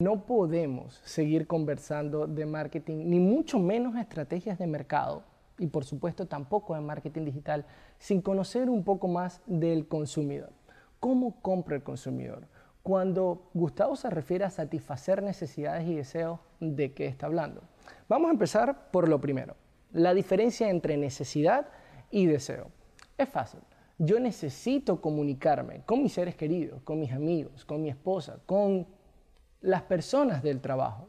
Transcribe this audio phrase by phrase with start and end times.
[0.00, 5.24] No podemos seguir conversando de marketing, ni mucho menos estrategias de mercado,
[5.58, 7.66] y por supuesto tampoco de marketing digital,
[7.98, 10.52] sin conocer un poco más del consumidor.
[11.00, 12.46] ¿Cómo compra el consumidor?
[12.84, 17.62] Cuando Gustavo se refiere a satisfacer necesidades y deseos, ¿de qué está hablando?
[18.08, 19.56] Vamos a empezar por lo primero,
[19.90, 21.70] la diferencia entre necesidad
[22.12, 22.70] y deseo.
[23.16, 23.62] Es fácil.
[23.98, 28.86] Yo necesito comunicarme con mis seres queridos, con mis amigos, con mi esposa, con
[29.60, 31.08] las personas del trabajo.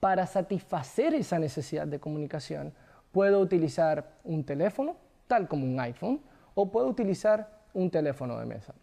[0.00, 2.72] Para satisfacer esa necesidad de comunicación,
[3.12, 6.20] puedo utilizar un teléfono, tal como un iPhone,
[6.54, 8.74] o puedo utilizar un teléfono de mesa.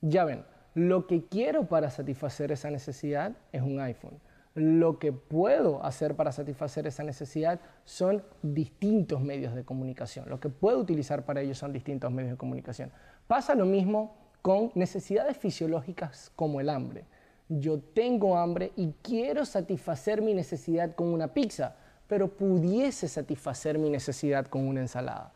[0.00, 0.44] Ya ven,
[0.74, 4.20] lo que quiero para satisfacer esa necesidad es un iPhone.
[4.54, 10.28] Lo que puedo hacer para satisfacer esa necesidad son distintos medios de comunicación.
[10.28, 12.90] Lo que puedo utilizar para ello son distintos medios de comunicación.
[13.26, 17.04] Pasa lo mismo con necesidades fisiológicas como el hambre
[17.48, 23.90] yo tengo hambre y quiero satisfacer mi necesidad con una pizza, pero pudiese satisfacer mi
[23.90, 25.32] necesidad con una ensalada.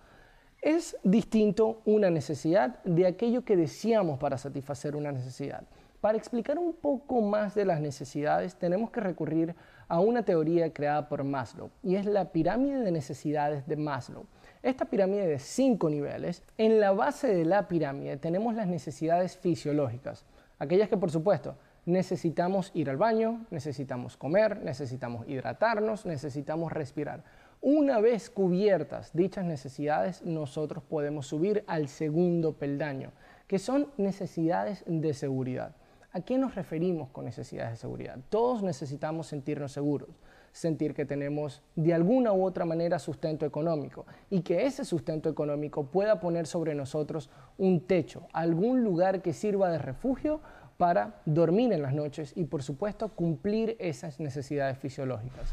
[0.62, 5.64] Es distinto una necesidad de aquello que deseamos para satisfacer una necesidad.
[6.00, 9.54] Para explicar un poco más de las necesidades tenemos que recurrir
[9.86, 14.24] a una teoría creada por Maslow y es la pirámide de necesidades de Maslow.
[14.62, 20.24] Esta pirámide de cinco niveles, en la base de la pirámide tenemos las necesidades fisiológicas,
[20.58, 27.24] aquellas que por supuesto necesitamos ir al baño, necesitamos comer, necesitamos hidratarnos, necesitamos respirar.
[27.62, 33.12] Una vez cubiertas dichas necesidades, nosotros podemos subir al segundo peldaño,
[33.46, 35.76] que son necesidades de seguridad.
[36.12, 38.18] ¿A qué nos referimos con necesidades de seguridad?
[38.30, 40.08] Todos necesitamos sentirnos seguros,
[40.52, 45.84] sentir que tenemos de alguna u otra manera sustento económico y que ese sustento económico
[45.84, 50.40] pueda poner sobre nosotros un techo, algún lugar que sirva de refugio
[50.80, 55.52] para dormir en las noches y por supuesto cumplir esas necesidades fisiológicas.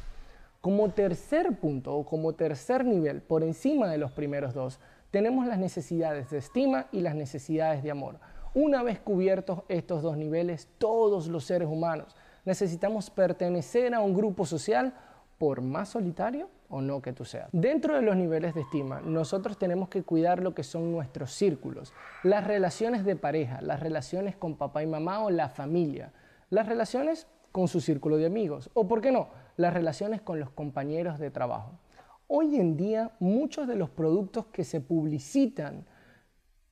[0.61, 4.79] Como tercer punto o como tercer nivel, por encima de los primeros dos,
[5.11, 8.21] tenemos las necesidades de estima y las necesidades de amor.
[8.53, 12.15] Una vez cubiertos estos dos niveles, todos los seres humanos
[12.45, 14.93] necesitamos pertenecer a un grupo social
[15.37, 17.49] por más solitario o no que tú seas.
[17.51, 21.93] Dentro de los niveles de estima, nosotros tenemos que cuidar lo que son nuestros círculos,
[22.23, 26.11] las relaciones de pareja, las relaciones con papá y mamá o la familia,
[26.49, 30.51] las relaciones con su círculo de amigos o, ¿por qué no?, las relaciones con los
[30.51, 31.79] compañeros de trabajo.
[32.27, 35.85] Hoy en día, muchos de los productos que se publicitan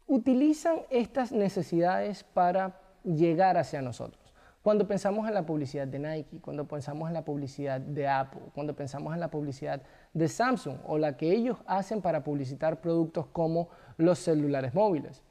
[0.05, 4.24] utilizan estas necesidades para llegar hacia nosotros.
[4.65, 8.75] Cuando pensamos en la publicidad de Nike, cuando pensamos en la publicidad de Apple, cuando
[8.75, 9.79] pensamos en la publicidad
[10.11, 15.21] de Samsung o la que ellos hacen para publicitar productos como los celulares móviles.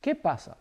[0.00, 0.56] ¿Qué pasa?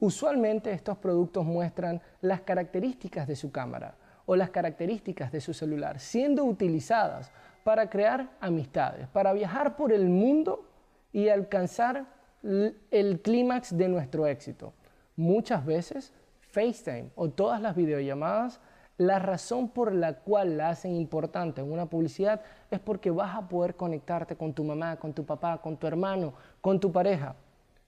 [0.00, 6.00] Usualmente estos productos muestran las características de su cámara o las características de su celular
[6.00, 7.30] siendo utilizadas
[7.64, 10.64] para crear amistades, para viajar por el mundo
[11.12, 12.06] y alcanzar
[12.42, 14.72] el clímax de nuestro éxito.
[15.16, 16.14] Muchas veces
[16.58, 18.60] FaceTime o todas las videollamadas,
[18.96, 23.48] la razón por la cual la hacen importante en una publicidad es porque vas a
[23.48, 27.36] poder conectarte con tu mamá, con tu papá, con tu hermano, con tu pareja.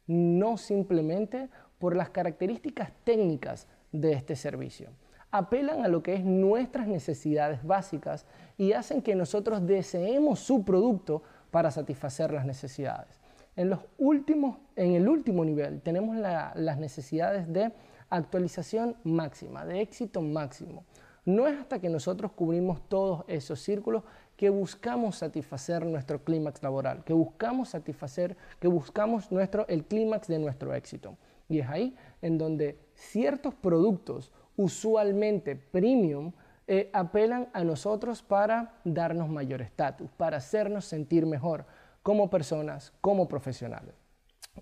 [0.06, 1.48] No simplemente
[1.80, 4.90] por las características técnicas de este servicio.
[5.32, 8.24] Apelan a lo que es nuestras necesidades básicas
[8.56, 13.20] y hacen que nosotros deseemos su producto para satisfacer las necesidades.
[13.56, 17.72] En, los últimos, en el último nivel tenemos las necesidades de
[18.10, 20.84] actualización máxima, de éxito máximo.
[21.24, 24.02] No es hasta que nosotros cubrimos todos esos círculos
[24.36, 30.38] que buscamos satisfacer nuestro clímax laboral, que buscamos satisfacer, que buscamos nuestro, el clímax de
[30.38, 31.16] nuestro éxito.
[31.48, 36.32] Y es ahí en donde ciertos productos, usualmente premium,
[36.66, 41.66] eh, apelan a nosotros para darnos mayor estatus, para hacernos sentir mejor
[42.02, 43.99] como personas, como profesionales.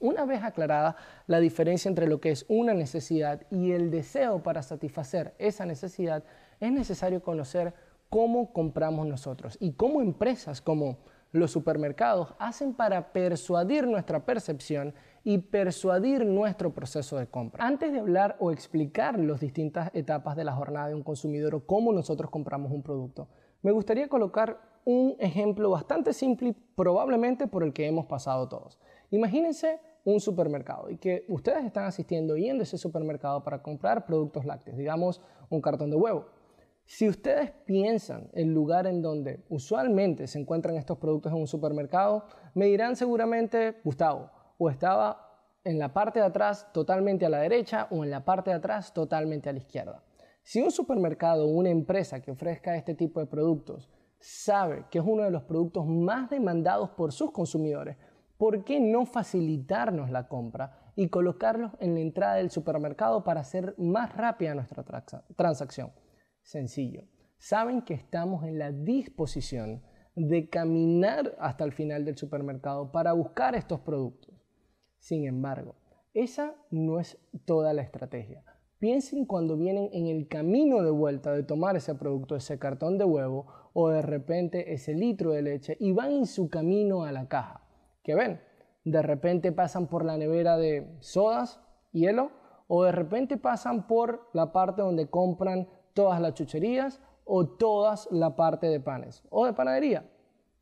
[0.00, 4.62] Una vez aclarada la diferencia entre lo que es una necesidad y el deseo para
[4.62, 6.24] satisfacer esa necesidad,
[6.60, 7.74] es necesario conocer
[8.10, 10.98] cómo compramos nosotros y cómo empresas como
[11.32, 14.94] los supermercados hacen para persuadir nuestra percepción
[15.24, 17.66] y persuadir nuestro proceso de compra.
[17.66, 21.66] Antes de hablar o explicar las distintas etapas de la jornada de un consumidor o
[21.66, 23.28] cómo nosotros compramos un producto,
[23.62, 28.78] me gustaría colocar un ejemplo bastante simple probablemente por el que hemos pasado todos.
[29.10, 34.44] Imagínense un supermercado y que ustedes están asistiendo yendo a ese supermercado para comprar productos
[34.46, 35.20] lácteos, digamos
[35.50, 36.26] un cartón de huevo.
[36.86, 42.24] Si ustedes piensan el lugar en donde usualmente se encuentran estos productos en un supermercado,
[42.54, 45.28] me dirán seguramente, Gustavo, o estaba
[45.64, 48.94] en la parte de atrás totalmente a la derecha o en la parte de atrás
[48.94, 50.02] totalmente a la izquierda.
[50.42, 55.04] Si un supermercado o una empresa que ofrezca este tipo de productos sabe que es
[55.06, 57.98] uno de los productos más demandados por sus consumidores,
[58.38, 63.74] ¿por qué no facilitarnos la compra y colocarlos en la entrada del supermercado para hacer
[63.76, 64.84] más rápida nuestra
[65.36, 65.92] transacción?
[66.42, 67.02] Sencillo.
[67.36, 69.82] Saben que estamos en la disposición
[70.14, 74.34] de caminar hasta el final del supermercado para buscar estos productos.
[74.98, 75.76] Sin embargo,
[76.14, 78.42] esa no es toda la estrategia.
[78.78, 83.04] Piensen cuando vienen en el camino de vuelta de tomar ese producto, ese cartón de
[83.04, 87.28] huevo o de repente ese litro de leche y van en su camino a la
[87.28, 87.67] caja.
[88.08, 88.40] ¿Qué ven?
[88.86, 91.60] De repente pasan por la nevera de sodas,
[91.92, 92.30] hielo,
[92.66, 98.34] o de repente pasan por la parte donde compran todas las chucherías o todas la
[98.34, 100.08] parte de panes o de panadería.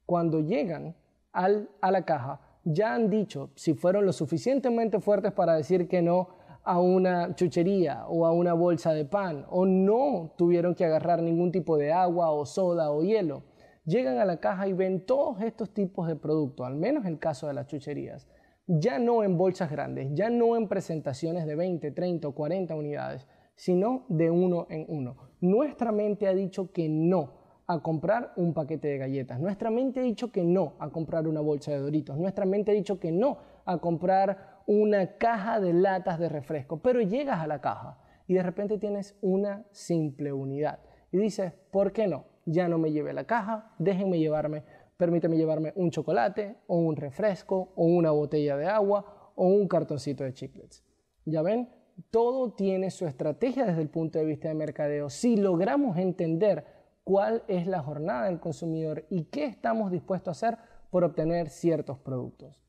[0.06, 0.96] Cuando llegan
[1.31, 6.31] a la caja, ya han dicho si fueron lo suficientemente fuertes para decir que no
[6.64, 11.52] a una chuchería o a una bolsa de pan o no tuvieron que agarrar ningún
[11.52, 13.44] tipo de agua o soda o hielo.
[13.87, 17.47] Llegan a la caja y ven todos estos tipos de productos, al menos el caso
[17.47, 18.27] de las chucherías,
[18.67, 23.29] ya no en bolsas grandes, ya no en presentaciones de 20, 30 o 40 unidades,
[23.55, 25.17] sino de uno en uno.
[25.41, 29.38] Nuestra mente ha dicho que no a comprar un paquete de galletas.
[29.38, 32.19] Nuestra mente ha dicho que no a comprar una bolsa de doritos.
[32.19, 36.83] Nuestra mente ha dicho que no a comprar una caja de latas de refresco.
[36.83, 40.81] Pero llegas a la caja y de repente tienes una simple unidad.
[41.12, 42.36] Y dices, ¿por qué no?
[42.46, 44.62] Ya no me lleve la caja, déjenme llevarme,
[44.96, 50.25] permíteme llevarme un chocolate o un refresco o una botella de agua o un cartoncito
[50.25, 50.82] de chiclets.
[51.26, 51.69] ¿Ya ven?
[52.10, 55.10] Todo tiene su estrategia desde el punto de vista de mercadeo.
[55.10, 56.64] Si logramos entender
[57.04, 60.58] cuál es la jornada del consumidor y qué estamos dispuestos a hacer
[60.90, 62.60] por obtener ciertos productos.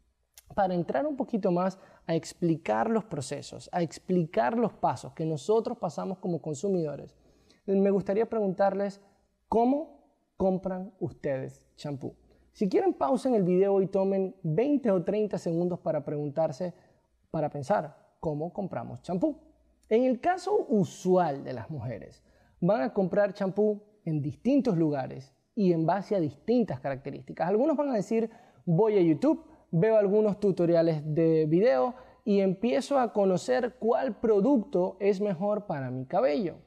[0.53, 5.77] Para entrar un poquito más a explicar los procesos, a explicar los pasos que nosotros
[5.77, 7.15] pasamos como consumidores,
[7.65, 9.01] me gustaría preguntarles
[9.47, 9.97] cómo
[10.37, 12.15] compran ustedes champú.
[12.53, 16.73] Si quieren, pausen el video y tomen 20 o 30 segundos para preguntarse,
[17.29, 19.37] para pensar cómo compramos champú.
[19.89, 22.23] En el caso usual de las mujeres,
[22.59, 27.47] van a comprar champú en distintos lugares y en base a distintas características.
[27.47, 28.29] Algunos van a decir,
[28.65, 31.95] voy a YouTube, veo algunos tutoriales de video
[32.25, 36.57] y empiezo a conocer cuál producto es mejor para mi cabello.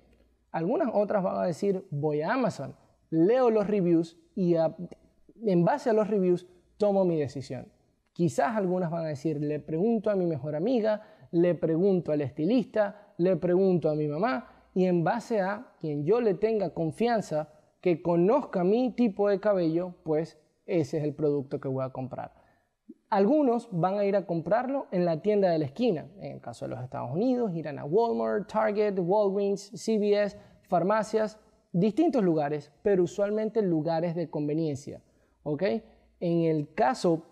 [0.52, 2.74] Algunas otras van a decir, voy a Amazon,
[3.10, 7.68] leo los reviews y en base a los reviews tomo mi decisión.
[8.12, 13.14] Quizás algunas van a decir, le pregunto a mi mejor amiga, le pregunto al estilista,
[13.18, 17.48] le pregunto a mi mamá y en base a quien yo le tenga confianza,
[17.80, 22.39] que conozca mi tipo de cabello, pues ese es el producto que voy a comprar.
[23.10, 26.06] Algunos van a ir a comprarlo en la tienda de la esquina.
[26.20, 31.36] En el caso de los Estados Unidos, irán a Walmart, Target, Walgreens, CVS, farmacias,
[31.72, 35.02] distintos lugares, pero usualmente lugares de conveniencia.
[35.42, 35.62] ¿ok?
[36.20, 37.24] En el caso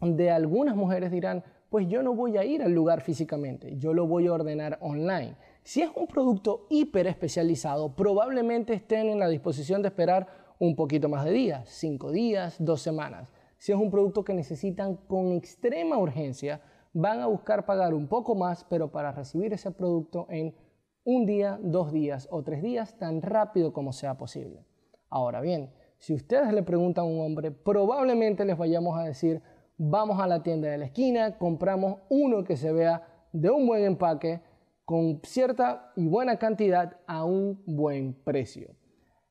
[0.00, 4.08] de algunas mujeres dirán, pues yo no voy a ir al lugar físicamente, yo lo
[4.08, 5.36] voy a ordenar online.
[5.62, 10.26] Si es un producto hiper especializado, probablemente estén en la disposición de esperar
[10.58, 13.32] un poquito más de días, cinco días, dos semanas.
[13.60, 16.62] Si es un producto que necesitan con extrema urgencia,
[16.94, 20.54] van a buscar pagar un poco más, pero para recibir ese producto en
[21.04, 24.64] un día, dos días o tres días, tan rápido como sea posible.
[25.10, 29.42] Ahora bien, si ustedes le preguntan a un hombre, probablemente les vayamos a decir,
[29.76, 33.84] vamos a la tienda de la esquina, compramos uno que se vea de un buen
[33.84, 34.40] empaque,
[34.86, 38.74] con cierta y buena cantidad a un buen precio.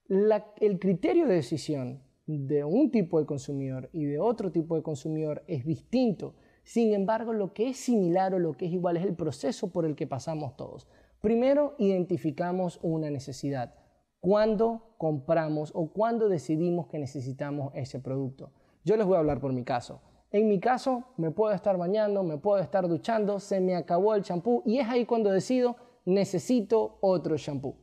[0.07, 2.03] el criterio de decisión
[2.37, 6.35] de un tipo de consumidor y de otro tipo de consumidor es distinto.
[6.63, 9.85] Sin embargo, lo que es similar o lo que es igual es el proceso por
[9.85, 10.87] el que pasamos todos.
[11.21, 13.73] Primero, identificamos una necesidad.
[14.19, 18.51] ¿Cuándo compramos o cuándo decidimos que necesitamos ese producto?
[18.85, 20.01] Yo les voy a hablar por mi caso.
[20.31, 24.21] En mi caso, me puedo estar bañando, me puedo estar duchando, se me acabó el
[24.21, 27.75] champú y es ahí cuando decido, necesito otro champú.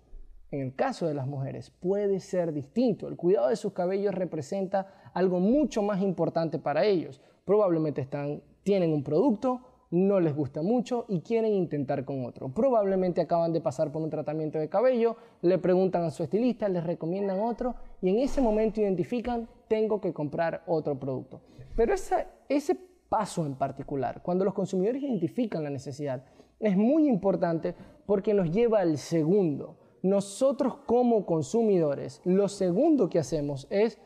[0.50, 3.08] En el caso de las mujeres puede ser distinto.
[3.08, 7.20] El cuidado de sus cabellos representa algo mucho más importante para ellos.
[7.44, 9.60] Probablemente están, tienen un producto,
[9.90, 12.48] no les gusta mucho y quieren intentar con otro.
[12.48, 16.84] Probablemente acaban de pasar por un tratamiento de cabello, le preguntan a su estilista, les
[16.84, 21.40] recomiendan otro y en ese momento identifican, tengo que comprar otro producto.
[21.74, 26.24] Pero ese paso en particular, cuando los consumidores identifican la necesidad,
[26.58, 27.74] es muy importante
[28.06, 29.76] porque nos lleva al segundo.
[30.06, 33.98] Nosotros como consumidores, lo segundo que hacemos es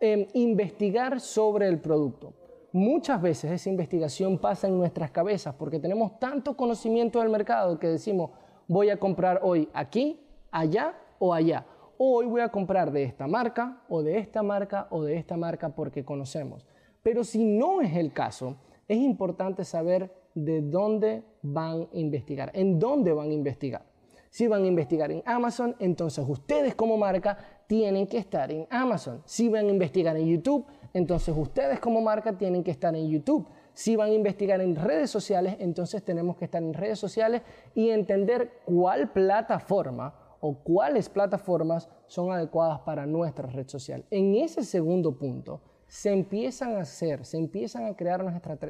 [0.00, 2.32] em, investigar sobre el producto.
[2.72, 7.86] Muchas veces esa investigación pasa en nuestras cabezas porque tenemos tanto conocimiento del mercado que
[7.86, 8.32] decimos,
[8.66, 11.64] voy a comprar hoy aquí allá o allá.
[11.98, 15.68] Hoy voy a comprar de esta marca o de esta marca o de esta marca
[15.68, 16.66] porque conocemos.
[17.04, 18.56] Pero si no es el caso,
[18.88, 23.87] es importante saber de dónde van a investigar, en dónde van a investigar.
[24.30, 29.22] Si van a investigar en Amazon, entonces ustedes como marca tienen que estar en Amazon.
[29.24, 33.46] Si van a investigar en YouTube, entonces ustedes como marca tienen que estar en YouTube.
[33.72, 37.42] Si van a investigar en redes sociales, entonces tenemos que estar en redes sociales
[37.74, 44.04] y entender cuál plataforma o cuáles plataformas son adecuadas para nuestra red social.
[44.10, 48.22] En ese segundo punto, se empiezan a hacer, se empiezan a crear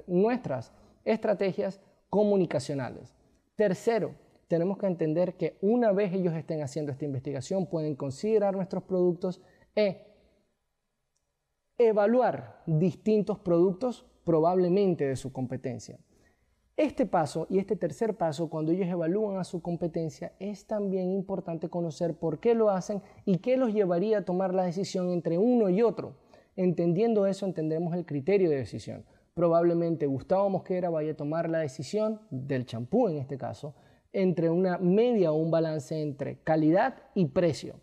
[0.07, 0.73] nuestras
[1.05, 3.15] estrategias comunicacionales.
[3.57, 4.15] Tercero,
[4.49, 9.41] tenemos que entender que una vez ellos estén haciendo esta investigación, pueden considerar nuestros productos
[9.77, 10.09] e
[11.77, 15.99] evaluar distintos productos probablemente de su competencia.
[16.77, 21.69] Este paso y este tercer paso, cuando ellos evalúan a su competencia, es también importante
[21.69, 25.69] conocer por qué lo hacen y qué los llevaría a tomar la decisión entre uno
[25.71, 26.15] y otro.
[26.57, 29.05] Entendiendo eso, entendemos el criterio de decisión.
[29.35, 33.75] Probablemente Gustavo Mosquera vaya a tomar la decisión del champú en este caso,
[34.19, 37.77] entre una media o un balance entre calidad y precio.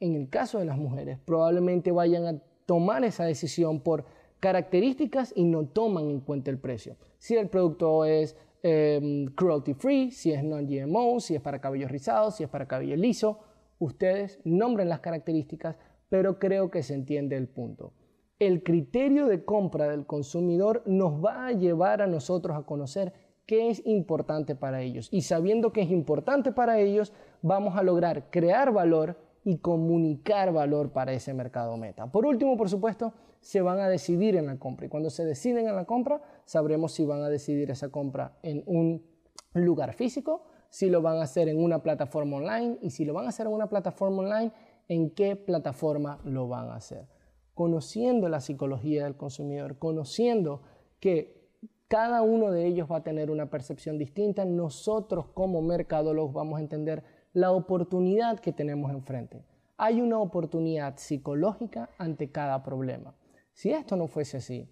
[0.00, 4.06] En el caso de las mujeres, probablemente vayan a tomar esa decisión por
[4.40, 6.96] características y no toman en cuenta el precio.
[7.18, 12.30] Si el producto es em, cruelty free, si es non-GMO, si es para cabello rizado,
[12.30, 13.40] si es para cabello liso,
[13.78, 15.76] ustedes nombren las características,
[16.08, 17.92] pero creo que se entiende el punto.
[18.38, 23.12] El criterio de compra del consumidor nos va a llevar a nosotros a conocer
[23.46, 25.08] qué es importante para ellos.
[25.10, 30.90] Y sabiendo que es importante para ellos, vamos a lograr crear valor y comunicar valor
[30.90, 32.06] para ese mercado meta.
[32.06, 35.68] Por último, por supuesto, se van a decidir en la compra y cuando se deciden
[35.68, 39.04] en la compra, sabremos si van a decidir esa compra en un
[39.52, 43.26] lugar físico, si lo van a hacer en una plataforma online y si lo van
[43.26, 44.50] a hacer en una plataforma online,
[44.88, 47.06] en qué plataforma lo van a hacer.
[47.52, 50.62] Conociendo la psicología del consumidor, conociendo
[50.98, 51.43] que
[51.88, 56.62] cada uno de ellos va a tener una percepción distinta, nosotros como mercadólogos vamos a
[56.62, 59.44] entender la oportunidad que tenemos enfrente.
[59.76, 63.14] Hay una oportunidad psicológica ante cada problema.
[63.52, 64.70] Si esto no fuese así,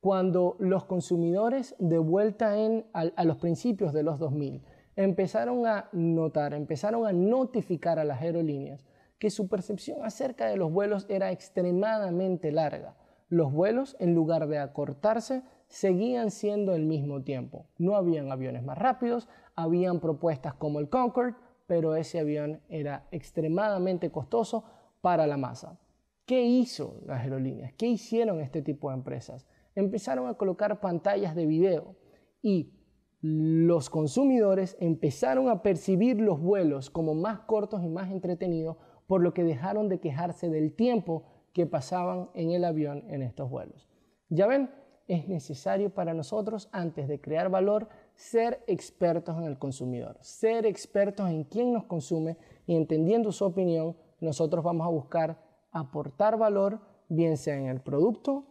[0.00, 4.62] cuando los consumidores de vuelta en, a, los principios de los 2000
[4.96, 8.84] empezaron a notar, empezaron a notificar a las aerolíneas
[9.18, 12.96] que su percepción acerca de los vuelos era extremadamente larga.
[13.28, 17.66] Los vuelos, en lugar de acortarse, seguían siendo el mismo tiempo.
[17.78, 21.36] No habían aviones más rápidos, habían propuestas como el Concorde,
[21.66, 24.64] pero ese avión era extremadamente costoso
[25.00, 25.78] para la masa.
[26.26, 27.72] ¿Qué hizo las aerolíneas?
[27.74, 29.46] ¿Qué hicieron este tipo de empresas?
[29.74, 31.96] Empezaron a colocar pantallas de video
[32.42, 32.72] y
[33.20, 39.34] los consumidores empezaron a percibir los vuelos como más cortos y más entretenidos, por lo
[39.34, 43.88] que dejaron de quejarse del tiempo que pasaban en el avión en estos vuelos.
[44.28, 44.70] Ya ven,
[45.10, 51.28] es necesario para nosotros, antes de crear valor, ser expertos en el consumidor, ser expertos
[51.28, 57.36] en quién nos consume y entendiendo su opinión, nosotros vamos a buscar aportar valor, bien
[57.36, 58.44] sea en el producto,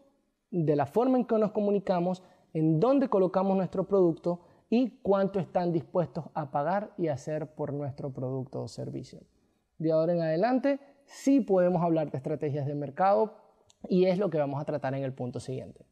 [0.51, 2.23] de la forma en que nos comunicamos,
[2.53, 8.11] en dónde colocamos nuestro producto y cuánto están dispuestos a pagar y hacer por nuestro
[8.11, 9.21] producto o servicio.
[9.77, 13.35] De ahora en adelante, sí podemos hablar de estrategias de mercado
[13.87, 15.88] y es lo que vamos a tratar en el punto siguiente.